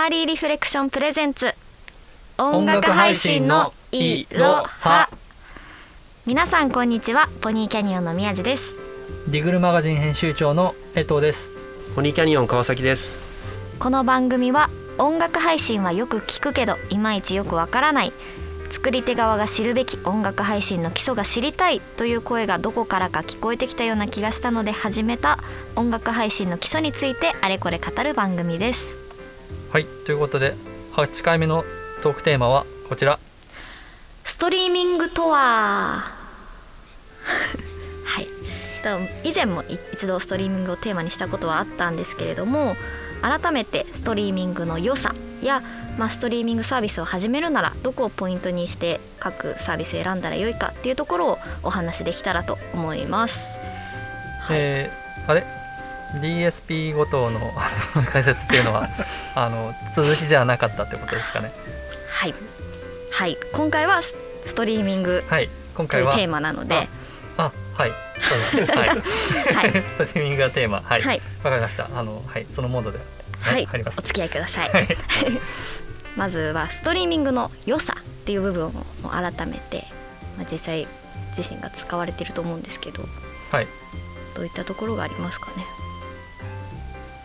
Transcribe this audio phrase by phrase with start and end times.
[0.00, 1.54] Early Reflection プレゼンツ
[2.38, 5.10] 音楽配信のいろは
[6.24, 8.74] 皆さんこんにちはポニーキャニオンの宮地です
[9.28, 11.54] DIGLE MAGAZINE 編集長の江藤です
[11.94, 13.18] ポニーキャニオン川崎です
[13.78, 18.14] この番組は音楽配信はよく聞くけどいまいちよくわからない
[18.70, 25.38] 作り手側が知るべき音楽配信の基礎が知りたいという声がどこからか聞こえてきたような気がしたので始めた
[25.76, 28.99] 音楽配信の基礎についてあれこれ語る番組です
[29.72, 30.54] はいということで
[30.94, 31.64] 8回目の
[32.02, 33.18] トークテーマはこちら。
[34.24, 36.02] ストリーミングとは？
[38.04, 38.26] はい。
[39.22, 39.62] 以前も
[39.94, 42.74] 一度ストリーミングをテーマにしたことはあったんですけれども
[43.22, 45.62] 改めてストリーミングの良さや、
[45.98, 53.58] まあ、ストリーミングサービスを始めるならどこをポイントにして各サービス選んだらよいかっていうところをお話できたらと思います。
[54.40, 55.59] はい、えー、あれ？
[56.16, 57.52] DSP ごとの
[58.12, 58.88] 解説っていうのは
[59.34, 61.52] あの続きじゃなかったってことですかね。
[62.08, 62.34] はい、
[63.12, 64.14] はい、今回はス
[64.54, 66.88] トリーミングというテーマなので、
[67.36, 67.92] あはい。
[68.20, 68.76] そうですね。
[68.76, 68.88] はい、
[69.54, 70.82] はい、ストリーミングがテーマ。
[70.84, 71.00] はい。
[71.00, 71.88] わ、はい、かりました。
[71.94, 72.46] あのはい。
[72.50, 72.98] そのモードで。
[73.40, 74.70] はい、お付き合いください。
[74.70, 74.88] はい、
[76.14, 79.86] まずはストリーミングの良さっていう部分を改めて、
[80.36, 80.86] まあ、実際
[81.36, 83.02] 自身が使われていると思うんですけど、
[83.50, 83.66] はい、
[84.34, 85.64] どういったところがありますかね。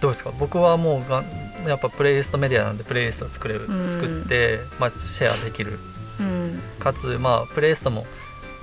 [0.01, 0.31] どうですか？
[0.39, 1.23] 僕はもうが
[1.67, 5.79] やっぱプレイリストメディアなんでプレイリストを作れる、うん、作って、まあ、シェアできる、
[6.19, 8.05] うん、かつ、まあ、プレイリストも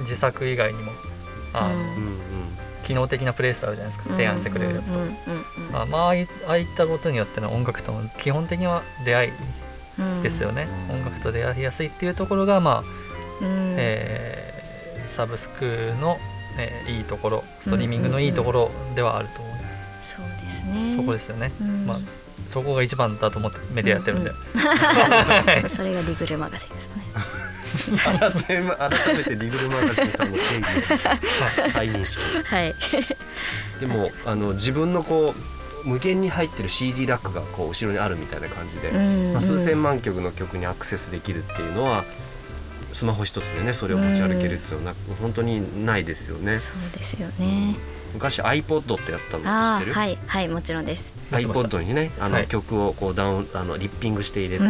[0.01, 0.93] 自作以外にも
[1.53, 2.19] あの、うん。
[2.83, 4.11] 機能的なプレイスタイルじゃないですか。
[4.11, 4.99] 提案してくれるやつと、
[5.73, 9.33] まあ、まあああいったことによっての音楽との基本的には出会い
[10.21, 12.83] ですよね、うん、音楽と出会いやすいっていうところがま
[13.41, 16.19] あ、うん、えー、サブスクの、
[16.59, 19.59] えー、いいところストリーミングのいいところではあると思いま
[20.03, 20.25] す、そう
[20.67, 20.97] ですね。
[20.97, 21.99] そこですよね、うん、まあ
[22.47, 25.63] そこが一番だと思ってメディアやってるんで、うん。
[25.65, 27.03] うん、それがディグルマガジンですね。
[28.05, 32.75] 改め改めてリグルマガジンさんの定義を再認識、はい、
[33.81, 35.35] でもあの自分のこ
[35.85, 38.93] う無限に入ってる CD ラックがこう後ろにあるみたいな感じで、
[39.33, 42.05] まあ、数千万曲の曲にアクセスできるっていうのは
[42.93, 46.59] スマホ一つでねそれを持ち歩けるっていうのは本当にないですよね。
[46.59, 47.77] そうですよね、
[48.15, 49.93] 昔 iPod ってやったの知ってる？
[49.95, 51.13] はいはいもちろんです。
[51.31, 54.65] iPod にねあの、はい、曲をこうダウンあのリッピングして入れて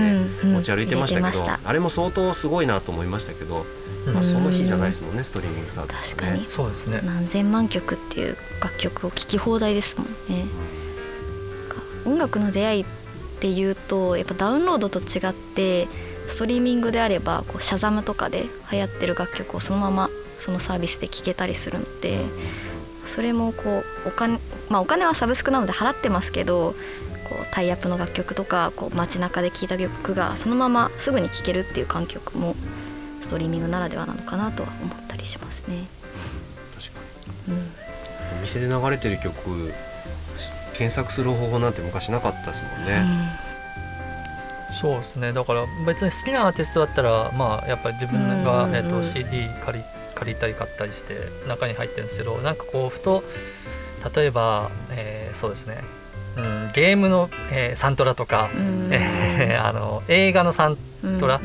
[0.46, 3.66] 持ち歩いてましたけど、うんうん、あれも相当すごいなと思いましたけど、
[4.12, 6.46] まあ、その日じゃないですもんねストリーミングサービス、ね、確かに。
[6.46, 7.00] そうですね。
[7.04, 10.44] 何千万曲っていう楽曲を聴き放題ですもんね、
[12.06, 12.86] うん、音楽の出会いっ
[13.40, 15.88] ていうとやっぱダウンロードと違って
[16.28, 22.20] ストリーミングであればこうシャザムとかで流行ってる楽曲をそのままそのサービスで聴けたりするので、
[23.06, 26.74] それもこうお金,、まあ、お金はサブスクなので払ってますけど
[27.28, 32.54] こうタイアップの楽曲とかこう街中で聴いた曲がそのまますぐに聴けるっていう環境も
[33.20, 35.86] ストリーミングならではなのかなとは思ったりしますね。
[36.78, 37.00] 確か
[37.48, 37.62] に、うん、
[38.38, 39.72] お店で流れてる曲
[40.74, 43.04] 検索する方法なんて昔なかったですもんね。
[44.70, 45.32] うん、そうですね。
[45.32, 49.84] だから別に好きなアーティストだったらまあやっぱり自分が、えーと CD 借り
[50.22, 51.14] 借りたり買ったりして
[51.48, 53.24] 中に入ってるんですけどなんかこうふと
[54.14, 55.82] 例えば、えー、そうですね、
[56.36, 58.50] うん、ゲームの、えー、サントラとか、
[58.90, 60.78] えー、 あの映画のサン
[61.18, 61.40] トラ、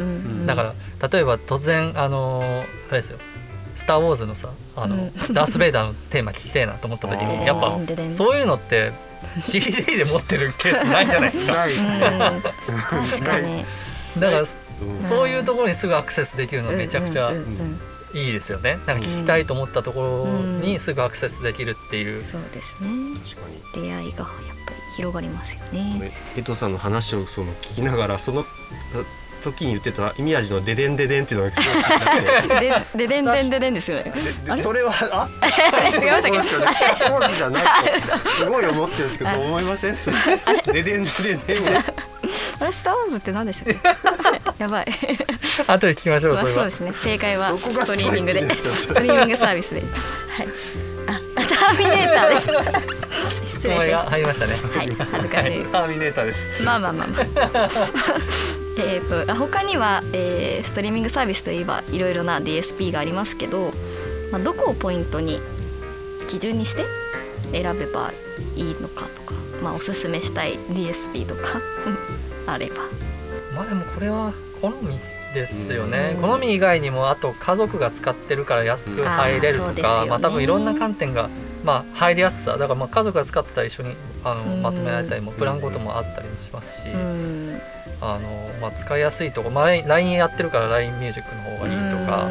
[0.46, 3.18] だから例えば突然あのあれですよ
[3.76, 7.78] 「スター・ウォーズ」のさあの、うん、ダース・ベイダーのテーマ聞きたいなと思った時にやっぱ
[8.12, 8.92] そういうのって
[9.42, 11.54] CD で持ってるケースないじゃないですか。
[12.90, 13.66] 確かに。
[14.20, 14.46] だから、
[15.02, 17.32] そういうところにすぐアクセスできるのめちゃくちゃ
[18.18, 18.80] いいですよね。
[18.88, 22.90] なんか聞きたいと思ったところにすぐアクセスできるっていう、うん、そうですね。
[23.24, 23.48] 確か
[23.78, 23.84] に。
[23.84, 24.28] 出会いがやっ
[24.66, 26.12] ぱり広がりますよね。
[26.36, 28.44] 江藤さんの話をその聞きながらその
[29.44, 31.62] 時に言ってた宮地のデデンデデンっていうのが
[32.42, 32.60] すごい
[32.98, 34.14] デデンデンデデンですよね。
[34.62, 36.44] それはあ 違いましたけど。
[37.20, 37.64] 当時じゃない
[38.02, 38.30] と。
[38.36, 39.96] すごい思ってるんですけど思いません？
[40.74, 41.84] デデンデデンデン。
[42.60, 43.76] あれスターウォーズって何でしたっ
[44.58, 44.58] け？
[44.64, 44.86] やばい。
[45.68, 46.34] 後で聞きましょう。
[46.34, 46.92] まあ、そうですね。
[46.94, 49.82] 正解はストリーミングで、ストリーミングサービスで。
[49.82, 50.48] はい。
[51.08, 52.98] あ、ターミネーターで。
[53.48, 53.98] 失礼しました。
[54.10, 54.54] 入りましたね。
[54.76, 54.96] はい。
[54.98, 55.66] 恥ずかしい。
[55.66, 56.64] ターミネーターです。
[56.64, 57.22] まあまあまあま
[57.64, 57.70] あ。
[58.80, 63.74] えーと、他には、えー、ストリーミングサービスといえばいろいろな DSP がありますけど、
[64.32, 65.42] まあ、どこをポイントに
[66.28, 66.86] 基準にして
[67.52, 68.12] 選べば
[68.56, 69.34] いいのかとか、
[69.64, 71.60] まあ、おすすめしたい DSP とか
[72.48, 72.76] あれば。
[73.54, 75.00] まあでもこれは好み
[75.34, 81.30] ですよね、うん、好み以外にもあと家族が使ってるから安く入れるとか、ね、まあ多分いろんな観点が
[81.64, 86.90] まあ入りやすさだからまあ家族が使ってたら一緒にあのまとめられたりもプランごともあったりもしますし、
[88.02, 88.30] あの
[88.62, 92.28] まあ、使いやすいとこ、まあ、LINE やってるから LINE ミュージックの方がいいとか、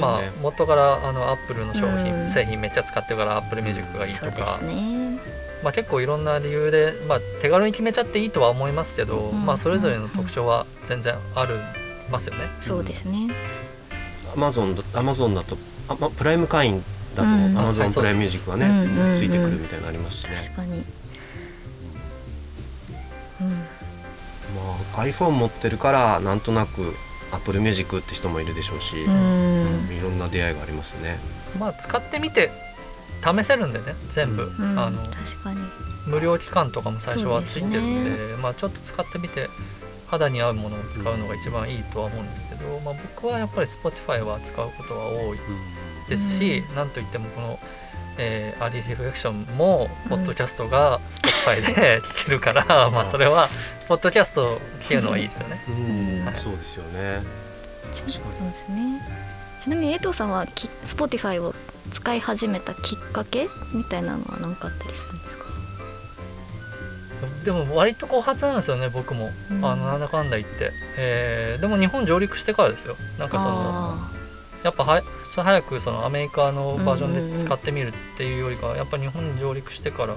[0.00, 4.58] まあ、元からあのアップルの商品製品めっちゃ使ってるからアップルミュージックがいいとか。
[5.62, 11.58] まあ、結構いろんな理由で、まあ、手軽に決めちゃっていいとは思いますけど、まあ、それぞれの特徴は全然ある
[12.10, 12.48] ますよね。
[12.60, 13.30] そうですね。
[14.34, 15.56] アマゾンアマゾンだと
[15.88, 17.24] あ、ま、プライム会員だとア
[17.64, 20.36] マゾンプライムミュージックはね、ついてくるみたいなのありますしね。
[20.36, 20.84] 確かに、
[23.40, 23.48] うん。
[23.48, 23.56] ま
[24.94, 26.94] あ、iPhone 持ってるからなんとなく
[27.32, 31.18] Apple Music って人もいるでしょうし、うん、いろんな出会いがありますね。
[31.58, 32.50] まあ使ってみて
[33.34, 34.98] 試せるんでね全部、うん、あの
[36.06, 39.48] 無料期間とかも最初はついてるんで、ね、まあ、ちょっと使ってみて
[40.06, 45.38] 肌に合うものを使うのが一番いいとは思うんですけど、まあ、僕はやっぱり Spotify は使うことは多い
[46.08, 47.58] ですし、うん、なんといってもこの、
[48.18, 53.48] えー、アーリーリフレクションもポッドキャストが Spotify で 聞けるから、うん、まあそれは
[53.88, 55.64] ポッドキャスト聞けるのはいいですよね。
[55.68, 56.24] うん。
[56.24, 57.22] はい、そうですよね。
[57.82, 58.12] 確かに。
[58.12, 58.22] そう
[58.52, 59.36] ですね
[59.66, 60.46] ちなみに江藤さんは
[60.84, 61.52] Spotify を
[61.90, 65.44] 使い始めたきっかけみたいなのは何かあったりするんですか？
[67.44, 72.94] でも割と後発なんですよね僕も、うん、あのなんだかんだ言って、えー、でも日本上陸してからですよ。
[73.18, 73.98] なんかその
[74.62, 75.02] やっぱは
[75.34, 80.14] 早くそのアメリカのバージョンで使ってみるっていうよりかはやっぱ日本上陸してから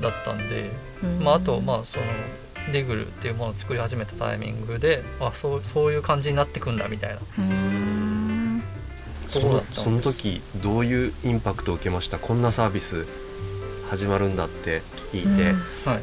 [0.00, 0.70] だったんで、
[1.02, 2.06] うん、まあ、あとまあその
[2.72, 7.20] ディグルっていうものを作り始めたタイミングであそうそういう感じになってくんだみたいな。
[7.36, 8.01] その
[9.32, 12.18] その時どういうインパクトを受けました？
[12.18, 13.06] こんなサービス
[13.88, 14.82] 始まるんだって
[15.12, 15.52] 聞いて、
[15.88, 16.00] はい、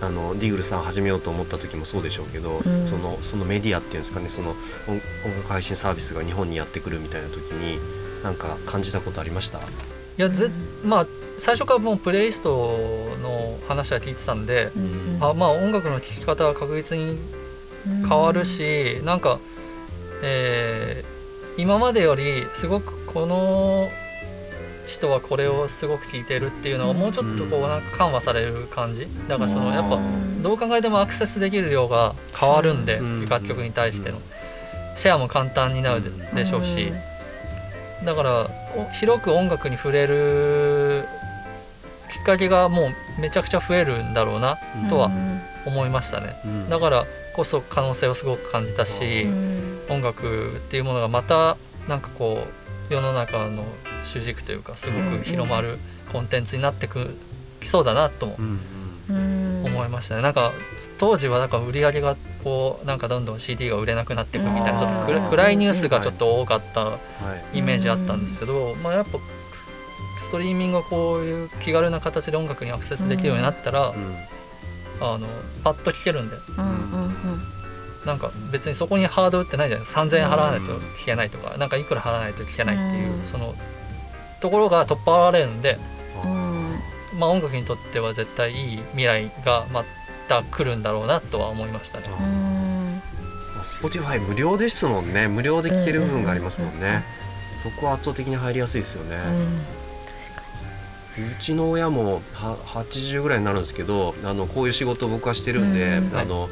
[0.00, 4.28] あのディグルさん始めようと思った時もそうでしょうけど、うん、そのそのメディアっていうんですかね？
[4.28, 4.50] その
[4.88, 5.00] 音
[5.36, 7.78] 楽配信サービスが日本にやってくるみたいな時に
[8.22, 9.58] 何か感じたことありました？
[9.58, 9.62] い
[10.16, 10.50] やぜ
[10.84, 11.06] まあ
[11.38, 17.18] 最初からもうプレイリストの話は聞いてたんで、うん、あまあ音楽の聴き方は確実に
[18.08, 19.40] 変わるし、うん、なんか、
[20.22, 21.11] えー、
[21.56, 23.88] 今までよりすごくこの
[24.86, 29.06] 人はこれをすごく聞いてるっていうのがもうちょっとこうなんか緩和される感じ？
[29.28, 30.00] だからそのやっぱ
[30.42, 34.18] どう考えてもアクセスできる量が変わるんで楽曲に対しての。
[34.96, 36.02] シェアも簡単になる
[36.34, 36.92] でしょうし。
[38.04, 38.50] だから
[38.98, 41.04] 広く音楽に触れる
[42.10, 44.58] きっかけがもうめちゃくちゃ増えるんだろうな
[44.90, 45.10] とは
[45.64, 46.34] 思いましたね。
[46.68, 47.06] だから
[47.36, 49.26] こそ可能性をすごく感じたし
[49.92, 51.56] 音楽っていうものがまた
[51.88, 52.44] なんかこ
[52.90, 53.64] う世の中の
[54.04, 55.78] 主軸というかすごく広まる
[56.12, 57.16] コンテンツになってく
[57.60, 58.36] きそうだなとも
[59.08, 60.22] 思いましたね。
[60.22, 60.52] なんか
[60.98, 66.98] 当時はなんか売り上げがこうなんかどんどん CD が売れなくなっていくみたいなちょっと暗いニュースがちょっと多かった
[67.52, 69.18] イメージあったんですけど、まあ、やっぱ
[70.18, 73.92] ストリーミングがこういう気軽な形で音楽にアクセスできるようになったら、
[75.00, 75.26] あの
[75.64, 76.36] パッと聴けるんで、
[78.06, 79.84] なんか別にそこにハードルってないじゃない。
[79.84, 83.54] ですか3000円払わないと聴けないとか、なんかいくら払わないと聴けないっていう、その
[84.40, 85.78] ところが取っ払われるんで、
[87.18, 89.84] まあ、音楽にとっては絶対いい未来がま
[90.28, 92.06] た来るんだろうなとは思いましたね。
[93.80, 95.28] Spotify 無料ですもんね。
[95.28, 97.04] 無料で聴ける部分がありますもんね、
[97.62, 99.16] そこは圧倒的に入りやすいですよね。
[101.18, 103.62] うちの親もは80ぐらいになるん。
[103.62, 105.74] ですけどあのこういう仕事を僕はしてるん。
[105.74, 106.50] で、うん、あの、はい、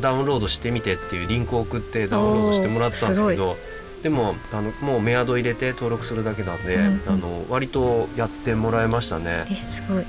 [0.00, 3.56] ダウンロードしてみてっていうリンクを送ってダウンロードしてもらったんですけど
[4.02, 9.44] でもあのもうメアド入れて登録するだけなんで、うんうん、あの割とやってもらいましたね。
[9.50, 10.06] えすごい、うん、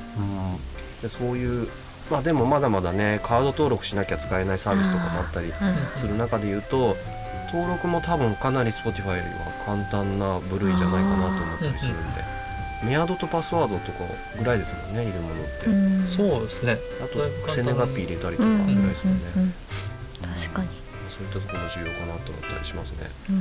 [1.02, 1.68] でそういう
[2.12, 5.52] まあでもまだまだねカード登録しなきゃ使えないサービスとかもあったり
[5.96, 6.96] する中で言うと、
[7.52, 12.29] 登録も多分かなり Spotify よりは簡単な部類じゃないかなと思ったりするんで。
[12.84, 14.06] メアドとパスワードとか
[14.38, 16.78] ぐらいですもんねいるものって、うん、そうですね。
[17.04, 19.42] あとクセネガピ入れたりとかぐらいですよね、うん。
[19.42, 19.54] うんうん
[20.24, 20.68] うん、確かに
[21.10, 23.10] そういったところも重要かなと思ったりしますね。
[23.30, 23.40] うん。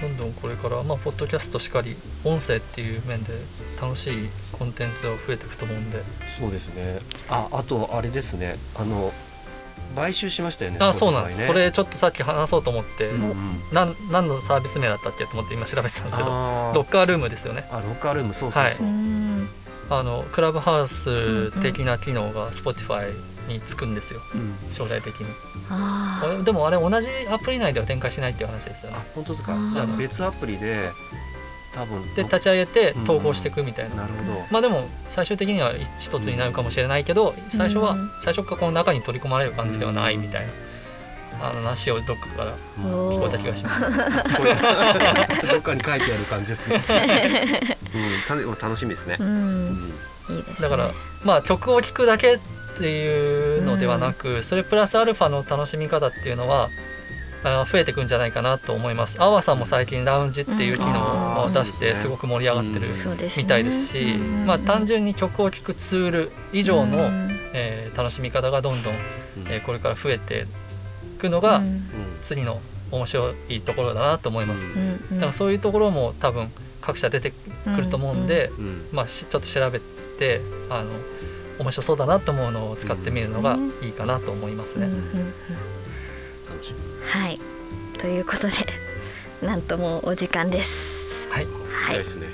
[0.00, 3.32] どんどんこれから、まあ、ポッドキャストしかり音声っていう面で
[3.80, 6.02] 楽しいコンテンツが増えていくと思うんで。
[6.38, 6.98] そうですね。
[7.28, 8.56] ああとあれですね。
[8.74, 9.12] あの
[9.94, 16.28] 買収しましたよねあそうなんです、それちょっとさっき話そうと思って、うんうん、何何のサービス名だったっけと思って今調べてたんですけど
[16.74, 17.68] ロッカールームですよね。
[17.70, 18.94] あロッカールームそうそうそう、はい、
[19.90, 23.12] あのクラブハウス的な機能が Spotify
[23.46, 26.44] につくんですよ、うん、将来的に。
[26.44, 28.96] でもあれ同じアプリ内では展開しないっていう話ですよね。
[29.14, 29.54] 本当ですか？
[29.72, 30.90] じゃあ別アプリで
[31.74, 34.46] 多分で立ち上げて統合していくみたいな、なるほど。
[34.50, 40.52] まあでも最終的には一つになるかもしれないけど最初は最初からこの中に取り込まれる感じではないみたいな。
[41.40, 43.80] あの話をどっかから聞こえた気がします。
[45.48, 46.80] どっかに書いてある感じですね。
[47.92, 49.16] うん、楽しみですね。
[49.18, 49.92] うん、
[50.30, 50.90] いいです、ね、だから
[51.24, 52.38] まあ曲を聴くだけっ
[52.78, 56.70] ていうのではなく、それプラスアルファの楽しみ方っていうのは
[57.44, 59.16] 増えていくんじゃないかなと思います。
[59.20, 62.88] あわさんも最近ラウンジっていう機能を出してすごく盛り上がってる
[63.36, 64.14] みたいですし、
[64.46, 67.10] まあ単純に曲を聴くツール以上の、
[67.52, 68.94] えー、楽しみ方がどんどん、
[69.46, 70.46] えー、これから増えて
[71.16, 71.62] いくのが
[72.22, 72.60] 次の
[72.90, 74.66] 面白いところだなと思います。
[75.12, 77.32] だからそういうところも多分各社出て
[77.64, 78.50] くると思うんで、
[78.90, 79.80] まあちょっと調べ
[80.18, 80.90] てあの
[81.58, 84.88] 面白そうだなと思うのを使ってみるのがいいかなと思いますね。
[87.06, 87.38] はい
[87.98, 88.54] ということで
[89.42, 91.26] なんともお時間です。
[91.30, 92.28] はい、はい、ですね。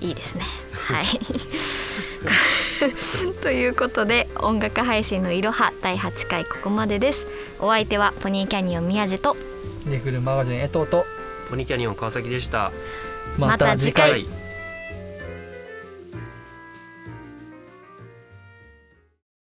[0.00, 0.44] いいですね。
[0.72, 1.06] はい。
[3.42, 7.26] ということで音楽配信のいろは第8回ここまでです。
[7.60, 9.36] お相手はポニーキャニオン宮地と
[9.86, 11.06] リグルマガジン江藤と
[11.48, 12.72] ポニーキャニオン川崎でした。
[13.38, 14.26] また次回